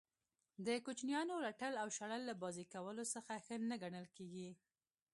د 0.65 0.67
کوچنیانو 0.85 1.33
رټل 1.45 1.73
او 1.81 1.87
شړل 1.97 2.21
له 2.29 2.33
بازئ 2.41 2.65
کولو 2.73 3.03
څخه 3.13 3.33
ښه 3.45 3.55
نه 3.69 3.75
ګڼل 3.83 4.05
کیږي. 4.17 4.49